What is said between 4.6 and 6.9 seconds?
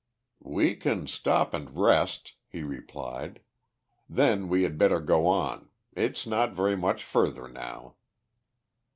had better go on. It's not very